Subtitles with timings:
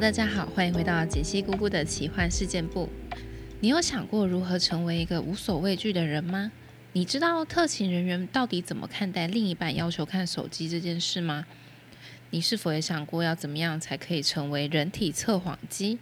[0.00, 2.88] 大家好，欢迎回到解析姑姑的奇幻事件部。
[3.60, 6.50] 你有想过如何成为一个无所畏惧的人吗？
[6.94, 11.44] 你知道特勤人员到底怎么看待另一半要求看手机这件事吗？
[12.30, 15.98] 你是否也想过要怎么样才可以成为人体测谎机？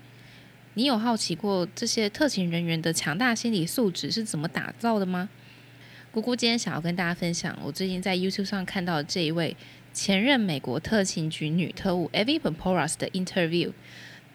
[0.75, 5.29] 你有好奇过这些特勤人员的强大心理素质是怎么打造的吗？
[6.13, 9.57] 姑姑今天想要跟大家分享，我最近在 YouTube 上看到的这一位
[9.93, 13.73] 前任美国特勤局女特务 Evie Pamporas 的 interview。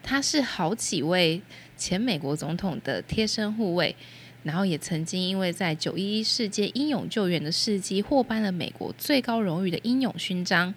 [0.02, 1.42] 她是好几位
[1.76, 3.96] 前美国总统的贴身护卫，
[4.44, 10.72] 然后也曾经因为在九一一事件英勇救援的事迹获颁了美国最高荣誉的英勇勋章。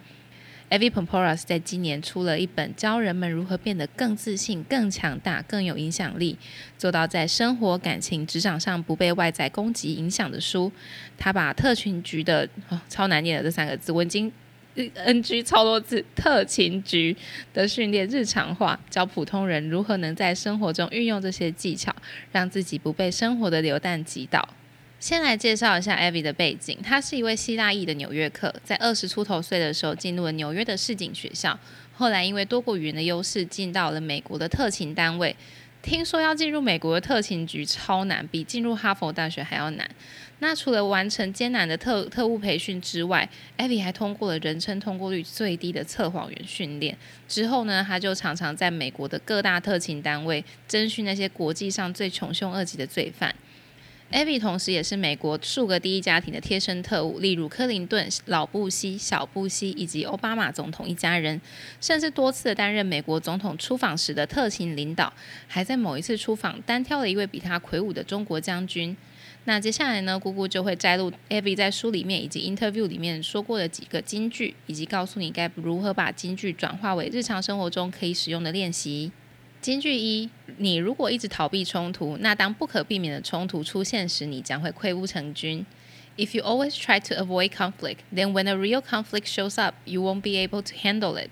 [0.70, 6.38] Evie Pamporas 在今年出了一本教人们如何变得更自信、更强大、更有影响力，
[6.78, 10.70] 做到在生活、感情、职场上不被外在攻击影响的书。
[11.18, 12.48] 他把特勤局的
[12.88, 14.30] 超难念的这三个字，我已经
[14.74, 17.16] NG 超多字，特勤局
[17.52, 21.94] 的训练日常化，教普通人如何能在生活中运用这些技巧，
[22.32, 24.48] 让自己不被生活的流弹击倒。
[24.98, 31.58] 先来介绍一下 Evie 的背景，他是一位希腊裔的纽约客，在二十出头岁的时候进入了纽约的市井学校，
[31.94, 35.34] 后来因为多国语言的优势进到了美国的特勤单位。
[35.82, 39.90] 听说要进入美国的特勤局超难，比进入哈佛大学还要难。
[40.40, 43.28] 那除了完成艰难的特特务培训之外
[43.58, 46.96] 艾比还通过了人称通过率最低的测谎员训练。
[47.28, 53.34] 之后呢，他就常常在美国的各大特勤单位征询那些国际上最穷凶恶极的罪犯。
[54.12, 61.40] Evie 同时也是美国数个第一家庭的贴身特务，例如克林顿、老布希、小布希以及奥巴马总统一家人，
[61.80, 65.12] 甚至多次担任美国总统出访时的特勤领导，
[65.46, 68.96] 还在某一次出访单挑了一位比他魁梧的中国将军。
[69.44, 79.12] 那接下来呢，姑姑就会摘录 Evie 在书里面以及 interview 里面说过的几个金句，以及告诉你该如何把金句转化为日常生活中可以使用的练习。
[79.60, 85.66] 金句一：你如果一直逃避冲突，那当不可避免的冲突出现时，你将会溃不成军。
[86.16, 90.22] If you always try to avoid conflict, then when a real conflict shows up, you won't
[90.22, 91.28] be able to handle it.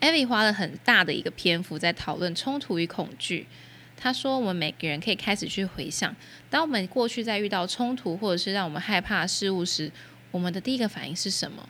[0.00, 3.46] Evie 花了很大的一个篇幅在讨论冲突与恐惧。
[3.96, 6.14] 他说，我们每个人可以开始去回想，
[6.50, 9.90] 当我们过去在遇到冲突或者是让我们害怕的事物时，
[10.30, 11.66] 我们的第一个反应是什么？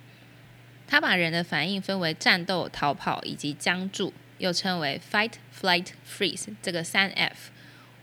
[0.88, 4.12] 他把人的反应分为战斗、逃跑以及僵住。
[4.38, 7.50] 又称为 fight, flight, freeze 这个三 F。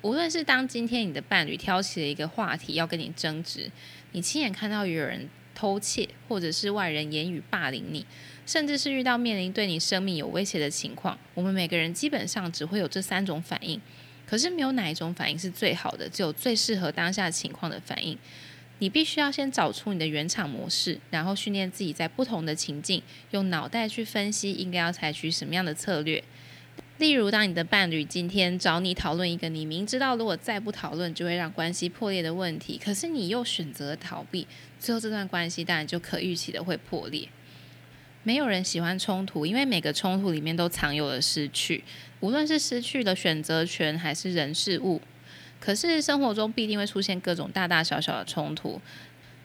[0.02, 3.72] 无论是当今天你的伴侣挑起了一个话题要跟你争执，
[4.12, 8.06] 你亲眼看到有人偷窃，或者是外人言语霸凌你，
[8.46, 13.80] 甚至是遇到面临对你生命有威胁的情况，我们每个人基本上只会有这三种反应。
[14.26, 18.18] 可是没有哪一种反应是最好的，只有最适合当下情况的反应。
[18.80, 23.02] 你必须要先找出你的原厂模式，然后训练自己在不同的情境
[23.32, 26.24] 用脑袋去分析应该要采取什么样的策略。
[26.98, 34.48] 例如，当你的伴侣今天找你讨论一个你明知道如果再不讨论就会让关系破裂的问题，可是你又选择逃避，
[34.80, 37.28] 最后这段关系当然就可预期的会破裂。
[38.22, 41.84] 没有人喜欢冲突，因为每个冲突里面都藏有了失去，
[42.22, 45.02] 无论是失去了选择权还是人事物。
[45.64, 48.82] 可是生活中必定会出现各种大大小小的冲突，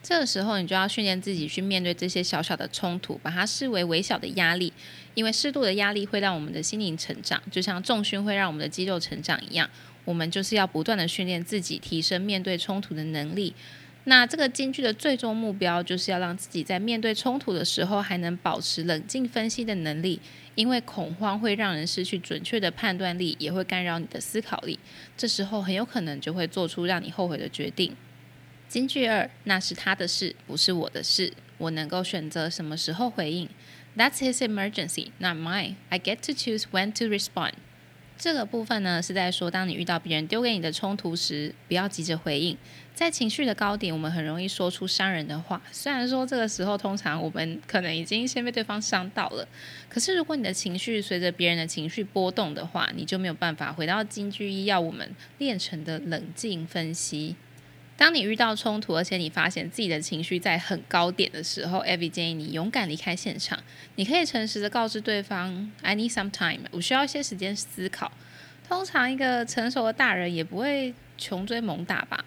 [0.02, 4.72] 这个时候你就要训练自己去面对这些小小的冲突，把它视为微小的压力，
[5.14, 9.70] 因为适度的压力会让我们的心灵成长，就像重训会让我们的肌肉成长一样。
[10.04, 13.54] 我们就是要不断的训练自己，提升面对冲突的能力。
[14.08, 20.19] 那这个京剧的最终目标，就是要让自己在面对冲突的时候，还能保持冷静分析的能力。
[20.54, 24.80] 因为恐慌会让人失去准确的判断力，也会干扰你的思考力。
[25.14, 27.94] 这时候很有可能就会做出让你后悔的决定。
[28.66, 31.34] 金句二，那是他的事，不是我的事。
[31.58, 33.48] 我能够选择什么时候回应。
[33.94, 35.75] That's his emergency, not mine.
[35.90, 37.52] I get to choose when to respond.
[38.16, 42.58] 这个部分呢，是在说，当你遇到别人丢给你的冲突时，不要急着回应。
[42.98, 45.62] 在情绪的高点，我们很容易说出伤人的话。
[45.70, 49.46] 虽然说这个时候，通常我们可能已经先被对方伤到了，
[49.88, 57.36] 可是如果你的情绪随着别人的情绪波动的话，你就没有办法回到金句一要我们练成的冷静分析。
[57.96, 63.62] 当你遇到冲突，而且你发现自己的情绪在很高点的时候，Evie 建议你勇敢离开现场。
[63.94, 68.10] 你可以诚实的告知对方：“I need some time，我需要一些时间思考。”
[68.68, 72.24] 通常一个成熟的大人也不会穷追猛打吧。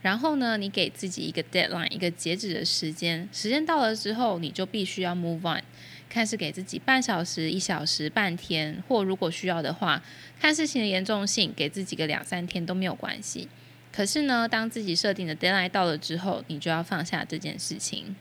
[0.00, 3.28] 然后呢，你给自己一个 deadline，一个截止的时间。
[3.32, 5.62] 时间到了之后，你就必须要 move on。
[6.08, 10.02] 看是给自己半小时、一小时、半天，或如果需要的话，
[10.40, 13.48] 看事情的严重性，给自己个两三天都没有关系。
[13.92, 18.16] 可是呢，当自己设定的 deadline 到了之后，你就要放下这件事情。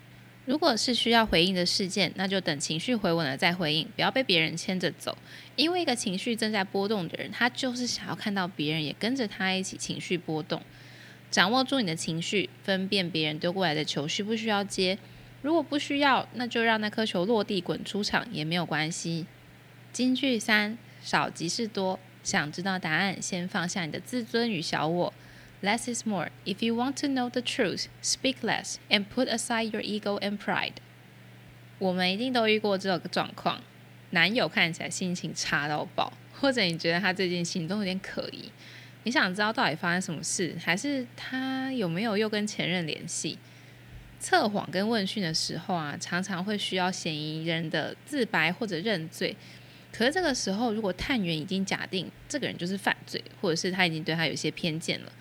[0.45, 5.17] 如果是需要回应的事件，那就等情绪回稳了再回应，不要被别人牵着走。
[5.55, 10.61] 因为一个情绪正在波动的人，他就是想要看到别人也跟着他一起情绪波动。
[11.29, 14.97] 掌握住你的情绪，分辨别人丢过来的球需不需要接。
[15.41, 19.25] 如果不需要，那就让那颗球落地滚出场也没有关系。
[19.91, 21.99] 金句三：少即是多。
[22.23, 25.13] 想知道答案，先放下你的自尊与小我。
[25.61, 26.29] Less is more.
[26.45, 30.37] If you want to know the truth, speak less and put aside your ego and
[30.37, 30.73] pride.
[31.79, 33.61] 我们一定都遇过这个状况：
[34.09, 38.51] 男友看起来心情差到爆，或者你觉得他最近行动有点可疑，
[39.07, 43.37] 你想知道到底发生什么事，还是他有没有又跟前任联系？
[44.19, 49.33] 测谎跟问讯的时候啊，常常会需要嫌疑人的自白或者认罪。
[49.93, 55.11] 可是这个时候，如果探员已经假定这个人就是犯罪，或者是他已经对他有些偏见了。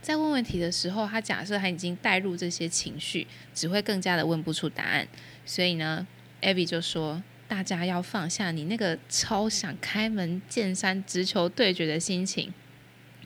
[0.00, 5.08] 在问问题的时候，他假设他已经带入这些情绪，只会更加的问不出答案。
[5.44, 6.06] 所以呢
[6.42, 12.54] ，Abby 就说：“大家要放下你那个超想开门见山直球对决的心情，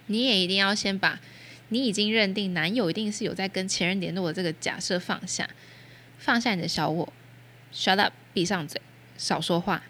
[0.06, 1.20] 你也一定要先把
[1.68, 5.48] 你已经认定男友一定是有在跟前任联络的这个假设放下，
[6.18, 7.12] 放下你的小我
[7.72, 8.80] ，shut up，闭上嘴，
[9.16, 9.82] 少说话。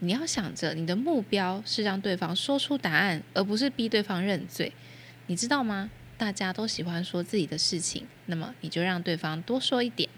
[0.00, 4.72] 你要想着你的目标是让对方说出答案，而不是逼对方认罪，
[5.26, 10.08] 你知道吗？”大家都喜欢说自己的事情，那么你就让对方多说一点。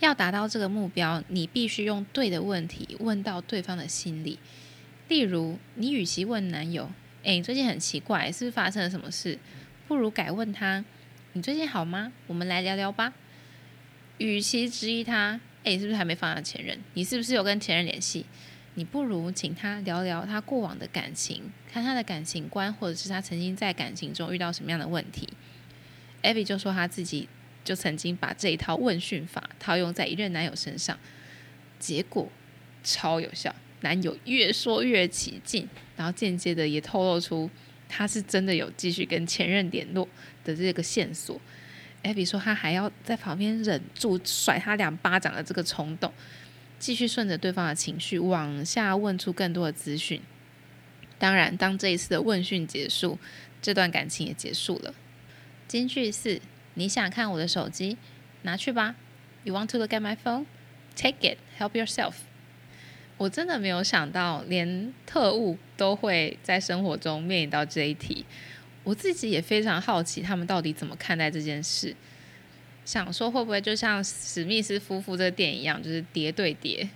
[0.00, 4.38] 要达到这个目标，你必须用对的问题问到对方的心里。
[5.08, 6.90] 例如，你与其问男友
[7.22, 9.38] ：“诶，你最近很奇怪，是不是发生了什么事？”
[9.88, 10.84] 不如改问他
[11.34, 12.12] ：“你最近好吗？
[12.26, 13.12] 我们来聊聊吧。”
[14.18, 16.78] 与其质疑他：“诶，是不是还没放下前任？
[16.94, 18.26] 你是不是有跟前任联系？”
[18.74, 25.28] 你不如请他聊聊他过往的感情，看他的感情观，或者是他曾经在感情中遇到什么样的问题。
[26.22, 27.28] Abby 就说他自己
[27.64, 30.96] 就曾经把这一套问讯法套用在一任男友身上，
[31.80, 32.30] 结果
[32.84, 37.48] 超有效，男友越说越起劲，然后间接的也透露出
[37.88, 40.08] 他是真的有继续跟前任联络
[40.44, 41.40] 的这个线索。
[42.02, 46.12] Abby 说他还要在旁边忍住甩他两巴掌的这个冲动。
[46.78, 50.22] 继续顺着对方的情绪往下问出更多的资讯。
[51.18, 53.18] 当然，当这一次的问讯结束，
[53.60, 54.94] 这段感情也结束了。
[55.66, 56.40] 金句四：
[56.74, 57.96] 你想看我的手机？
[58.42, 58.94] 拿去吧。
[59.42, 60.44] You want to look at my phone?
[60.94, 61.38] Take it.
[61.58, 62.14] Help yourself.
[63.18, 68.24] 我真的没有想到，连特务都会在生活中面临到这一题。
[68.84, 71.94] 我自己也非常好奇，他们到底怎么看待这件事。
[72.84, 76.88] 想说会不会就像史密斯夫妇这个电影一样，就是叠对叠？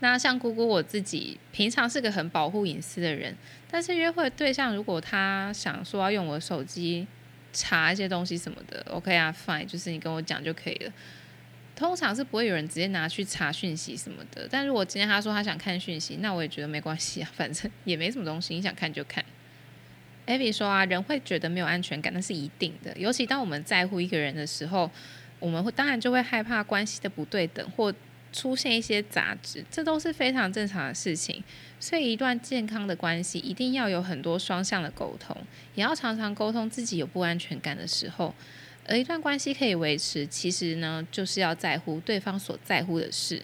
[0.00, 3.36] 那像姑姑我自己平常是个很保护隐私的人，
[3.70, 7.06] 但是约会对象如果他想说要用我手机
[7.52, 10.92] 查一些东西什么的，OK 啊，Fine，就是你跟我讲就可以了。
[11.80, 14.46] 通常是不会有人直接拿去查讯息什么的。
[14.48, 19.24] 但如果今天他说他想看讯息，那我也觉得没关系啊， 反正也没什么东西，你想看就看。
[20.26, 24.90] Abby 说啊，人会觉得没有安全感，那是一定的，尤其当我们在乎一个人的时候。
[25.40, 27.90] 我们会当然就会害怕关系的不对等，或
[28.30, 31.42] 出现一些杂质，这都是非常正常的事情。
[31.80, 35.34] 所以，一段健康的关系一定要有很多双向的沟通，
[35.74, 38.34] 也要常常沟通自己有不安全感的时候。
[38.90, 43.40] 而一段关系可以维持，其实呢，就是要在乎对方所在乎的事。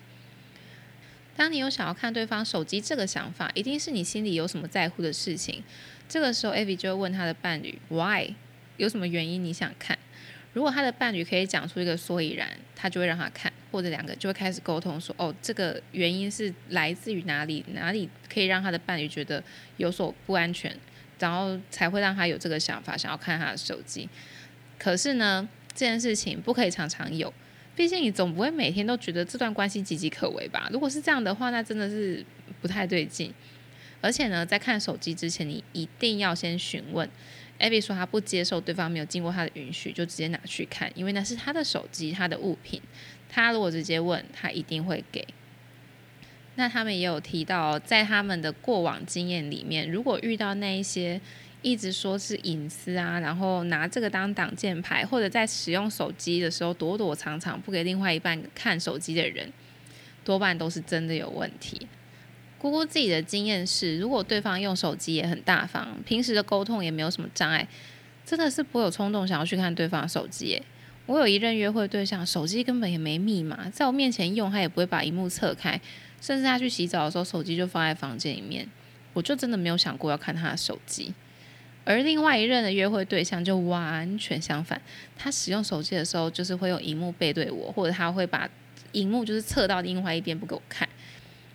[1.37, 5.63] 当你有想要看对方手机这个想法，一定是你心里有什么在乎的事情。
[6.09, 8.35] 这个时候，Avi 就会问他的伴侣：“Why？
[8.77, 9.97] 有什么原因你想看？”
[10.53, 19.41] 如果他的伴侣可以讲出一个所以然，他就会让他看，或者两个就会开始沟通，说哦，这个原因是来自于哪里，哪里可以让他的伴侣觉得
[19.77, 20.75] 有所不安全，
[21.21, 24.09] 然后才会让他有这个想法，想要看他的手机。
[24.79, 27.33] 可是呢，这件事情不可以常常有，
[27.75, 30.69] 毕竟你总不会每天都觉得这段关系岌岌可危吧？
[30.73, 32.25] 如果是这样的话，那真的是
[32.61, 33.33] 不太对劲。
[34.01, 37.09] 而且呢，在看手机之前，你一定要先询问。
[37.59, 42.83] Abby 说：“他不接受对方没有经过他的允许就直接拿去看，因为那是他的手机，他的物品。
[43.31, 45.27] 他如果直接问，他一定会给。
[46.57, 51.19] 那他们也有提到，在他们的过往经验里面，如果遇到那一些
[51.67, 59.53] 一直说是隐私啊，然后拿这个当挡箭牌，或者在使用手机的时候躲躲藏藏不给另外一半看手机的人，
[60.25, 61.89] 多半都是真的有问题。”
[62.57, 67.67] 姑姑自己的经验是，如果对方用手机也很大方，平时的沟通也没有什么障碍，
[68.25, 70.63] 真的是不会有冲动想要去看对方的手机。
[71.07, 75.81] 我有一任约会对象，手机根本也没密码，在我面前用，他也不会把荧幕侧开，
[76.21, 78.69] 甚至他去洗澡的时候，手机就放在房间里面，
[79.15, 81.13] 我就真的没有想过要看他的手机。
[81.87, 84.79] 而另外一任的约会对象就完全相反，
[85.17, 88.47] 他使用手机的时候，就是会用荧幕背对我，或者他会把。
[88.93, 90.89] 荧幕就是侧到另外一边不给我看。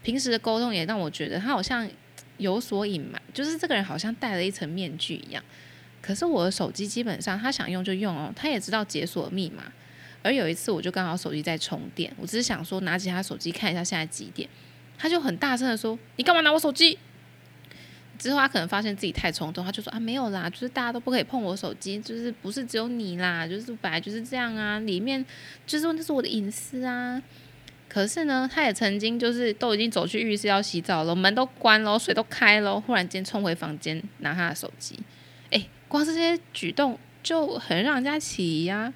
[0.03, 1.89] 平时的沟通也让我觉得他好像
[2.37, 5.43] 有所隐瞒，就是这个人好像戴了一层面具一样。
[6.01, 9.63] 可是我的手机基本上他想用就用哦，他也知道解锁密码。
[10.21, 14.47] 而有一次我就刚好手机在充电，我只是想说拿起他手机看一下现在几点，
[14.99, 16.99] 他就很大声的说：“你干嘛拿我手机？”
[18.21, 25.25] 之后他可能发现自己太冲动，他就说：“啊没有啦，就是大家都不可以碰我手机，就是不是只有你啦，就是本来就是这样啊，里面
[25.65, 27.19] 就是那是我的隐私啊。”
[27.89, 34.99] 可是呢，他也曾经就是都已经走去浴室要洗澡了，门都关了，水都开了，忽然间冲回房间拿他的手机。
[35.49, 38.93] 哎，光是这些举动就很让人家起疑呀。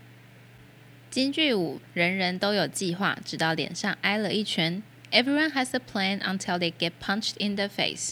[1.09, 4.83] 金句五：人人都有计划，直到脸上挨了一拳。
[5.11, 8.11] Everyone has a plan until they get punched in the face。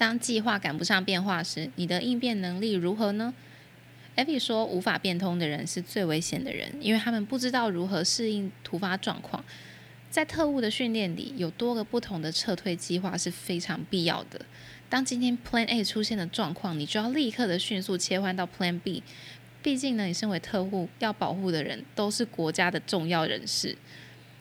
[0.00, 3.34] 当计划赶不上变化时，你的应变能力如何呢
[4.16, 9.44] 艾比说，无法变通的人是最危险的人，因为他们不知道如何适应突发状况。
[10.08, 14.40] 在特务的训练里，有多个不同的撤退计划是非常必要的。
[14.88, 19.02] 当今天 Plan A 出现的状况，你就要立刻的迅速切换到 Plan B。
[19.62, 23.76] 毕竟呢，你身为特务，要保护的人都是国家的重要人士。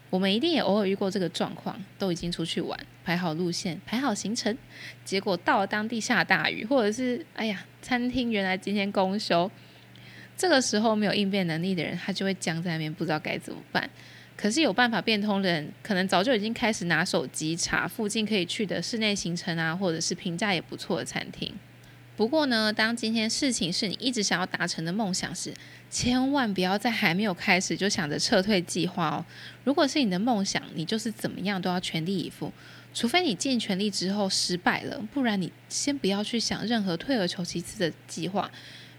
[0.09, 4.57] 我们一定也偶尔遇过这个状况，都已经出去玩，排好路线，排好行程，
[5.05, 9.49] 结果到了当地下大雨，或者是哎呀，餐厅原来今天公休。
[10.35, 13.89] 这个时候没有应变能力的人，他就会僵在那边，不知道该怎么办。
[14.37, 21.53] 可是有办法变通的人，可能早就已经开始拿手机查附近可以去的室内行程啊，或者是评价也不错的餐厅。
[22.19, 25.53] 不过呢，当今天事情是你一直想要达成的梦想时，
[25.89, 29.25] 千万不要在还没有开始就想着撤退计划哦。
[29.63, 32.51] 如果是你的梦想，你就是怎么样都要全力以赴，
[32.93, 38.51] 除非你尽全力之后失败了，不然你先不要去想任何退而求其次的计划。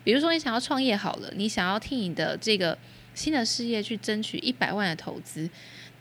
[0.03, 2.79] 比如说你想要创业好了，你想要替你的这个。
[3.13, 5.51] 新的事业去争取一百万的投资，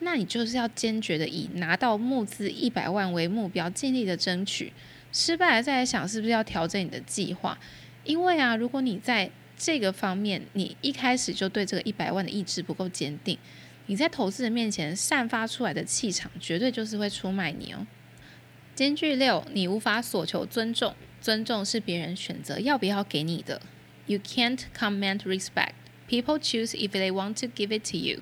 [0.02, 4.72] 那你就是要坚决的以拿到募资一百万为目标，尽力的争取。
[5.12, 7.58] 失败了再来想是不是要调整你的计划，
[8.04, 13.38] 因为啊，如果你在这个方面你一开始就对这个一百万的意志不够坚定，
[13.88, 17.86] 你在投资人面前散发出来的气场，绝对就是会出卖你哦。
[18.76, 23.62] 间距六，你无法索求尊重，尊重是别人选择要不要给你的。
[24.06, 25.74] You can't command respect.
[26.08, 28.22] People choose if they want to give it to you.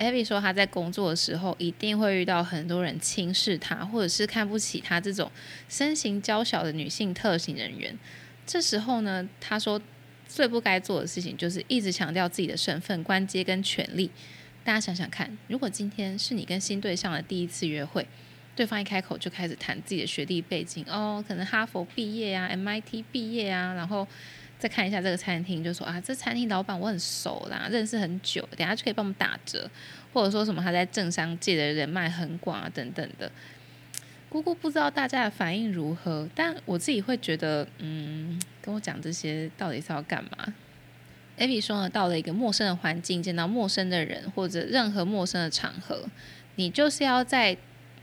[0.00, 5.30] Abby 说，他在工作的时候一定会遇到很多人轻视他，或者是看不起他这种
[5.68, 7.96] 身形娇小的女性特型人员。
[8.46, 9.78] 这时候呢，他说
[10.26, 14.10] 最不该做的事情就是一直强调自己的身份、官阶跟权力。
[14.64, 18.06] 大家想想看，如果今天是你跟新对象的第一次约会，
[18.56, 24.08] 对方一开口就开始谈自己的学历背景，哦，可能哈佛毕业啊，MIT 毕业啊，然后。
[24.60, 29.68] 再看一下这个餐厅，就说啊，这餐厅老板我很熟啦，认识很久，等下就可以帮我们打折，
[30.12, 33.32] 或者说什么他在政商界的人脉很广啊，等等的。
[34.28, 40.54] 姑姑不知道大家的反应如何，但我自己会觉得，嗯，跟我讲这些到底是要干嘛
[41.38, 46.04] ？Abby 说呢，到了一个陌生的环境，见到陌生的人或者任何陌生的场合，
[46.56, 47.56] 你就是要在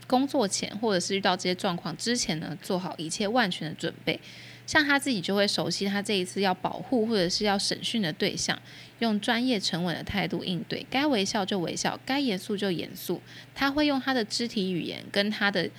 [0.06, 4.20] 工作前或者是遇到这些状况之前呢，做好一切万全的准备。
[4.68, 8.60] 像他自己就会熟悉他这一次要保护或者是要审讯的对象，
[8.98, 13.22] 用专业沉稳的态度应对，该微笑就微笑，该严肃就严肃。
[13.54, 15.70] 他会用他的肢体语言跟他的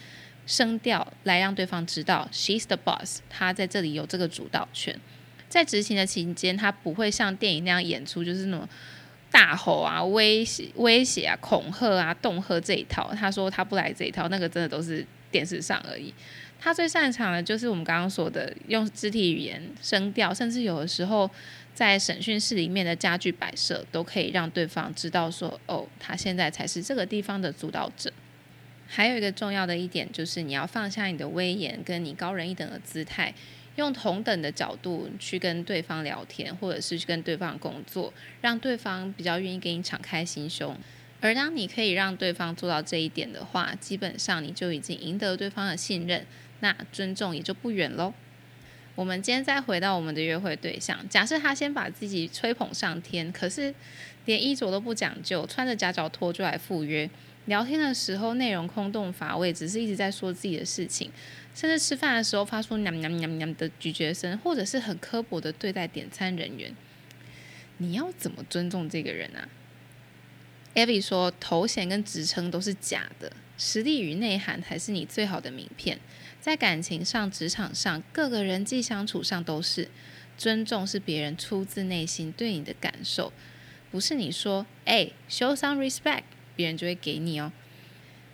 [0.48, 5.00] 声调来让对方知道，she's the boss，他在这里有这个主导权。
[5.48, 8.68] 在执行的期间，他不会像电影那样演出，就是那种
[9.30, 13.14] 大吼啊、威胁、威胁啊、恐吓啊、恫吓这一套。
[13.14, 16.12] 他说他不来这一套，那个真的都是电视上而已。
[16.62, 21.30] 他最擅长的就是我们刚刚说的，用肢体语言、声调，甚至有的时候
[21.74, 28.12] 在审讯室里面的家具摆设，都可以让对方知道说，哦，他现在才是这个地方的主导者。
[28.86, 33.34] 还有一个重要的一点就是，你要放下你的威严，跟你高人一等的姿态，
[33.78, 40.76] 用同等的角度去跟对方聊天，或者是去跟对方工作，让对方比较愿意给你敞开心胸。
[41.22, 46.26] 而当你可以让对方做到这一点的话，基本上你就已经赢得对方的信任。
[46.62, 48.14] 那尊重也就不远喽。
[48.96, 53.74] 我们今天再回到我们的约会对象，假设他先把自己吹捧上天，可是
[54.26, 57.10] 连衣着都不讲究，穿着夹脚拖就来赴约。
[57.46, 61.10] 聊天的时候内容空洞乏味，只是一直在说自己的事情，
[61.56, 66.76] 甚至吃饭的时候发出“娘娘娘娘”的咀嚼声，或者是很刻薄的对待点餐人员。
[67.78, 69.48] 你要怎么尊重这个人啊
[70.76, 75.98] ？Evie 说，头衔跟职称都是假的，实力与内涵才是你最好的名片。
[76.50, 79.88] 在感情上、职场上、各个人际相处上，都是
[80.36, 83.32] 尊重是别人出自内心对你的感受，
[83.92, 86.24] 不是你说“哎，show some respect”，
[86.56, 87.52] 别人就会给你哦。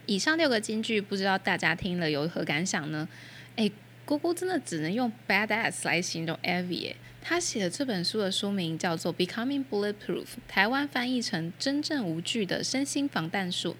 [0.05, 3.10] 以上六个金句，不知道大家听了有何感想呢？
[3.57, 3.69] 诶，
[4.05, 6.93] 姑姑真的只能用 badass 来形容 Evie。
[7.22, 13.75] 他写的这本书的书名叫做《Becoming Bulletproof》，台湾翻译成“真正无惧的身心防弹术”，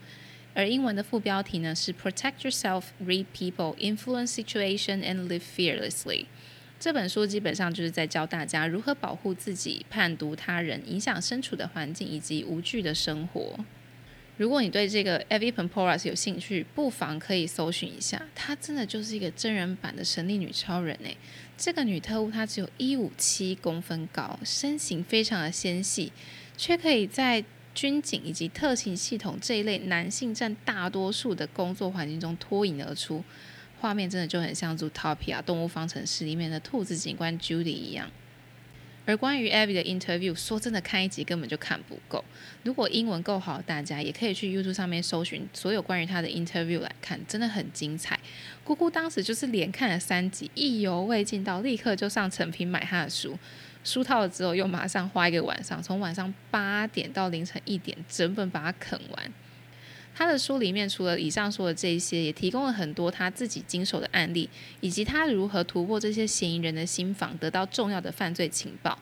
[0.56, 6.26] 而英文的副标题呢是 “Protect Yourself, Read People, Influence Situation, and Live Fearlessly”。
[6.80, 13.66] 这本书基本上就是在教大家如何保护自己、判读他人、影响身处的环境以及无惧的生活。
[14.38, 18.22] 如果你对这个 Evie Pamporas 有兴趣，不妨可以搜寻一下。
[18.36, 21.16] 她真的就是一个真人版的神力女超人诶。
[21.58, 26.12] 这个女特务她只有一五七公分高，身形非常的纤细，
[26.58, 33.24] 却可以在军警以及特勤系统这一类男性占大多数的工作环境中脱颖而出。
[33.80, 38.10] 画面真的就很像《Zootopia》动物方程式里面的兔子警官 Judy 一样。
[39.08, 42.26] 而关于 Abby 的 interview，说真的，看一集根本就看不够。
[42.64, 48.20] 如果英文够好，大家也可以去 YouTube 上面搜寻所有关于他的 interview 来看，真的很精彩。
[48.64, 53.38] 姑姑当时就是连看了三集，意犹未尽，到立刻就上成品买他的书。
[53.86, 59.32] 书套了之后，又马上花一个晚上，从晚上八点到凌晨一点，整本把它啃完。
[60.18, 64.50] 他的书里面除了以上说的这些，也提供了很多他自己经手的案例，
[64.82, 68.98] 以及他如何突破这些嫌疑人的心防，得到重要的犯罪情报。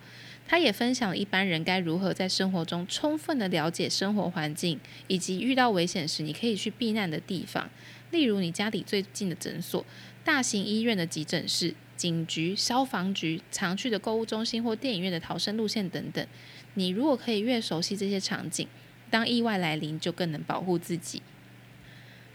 [0.46, 7.70] 他也分享了一般人该如何在生活中充分的了解生活环境，以及遇到危险时你可以去避难的地方，
[8.12, 9.86] 例如你家里最近的诊所、
[10.26, 16.26] 大型医院的急诊室、警局、消防局、常去的购物中心或电影院的逃生路线等等。
[16.74, 18.68] 你如果可以越熟悉这些场景，
[19.10, 21.22] 当意外来临，就更能保护自己。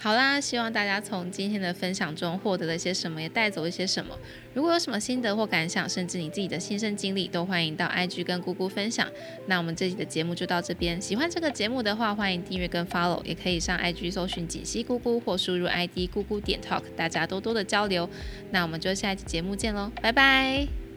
[0.01, 4.17] 好啦，希望大家从今天的分享中获得了些什么，也带走一些什么。
[4.55, 9.09] 如果有什么心得或感想，甚至你自己的亲身经历，都欢迎到 IG 跟姑姑分享。
[9.47, 11.03] 那我们这期的节目就到这边。
[11.03, 18.09] 喜欢这个节目的话，欢迎订阅跟 follow，也可以上 IG 搜寻锦溪姑姑或输入 ID 姑姑点 talk，大家多多的交流。
[18.53, 20.88] 那我们就下一期节目见喽，拜拜。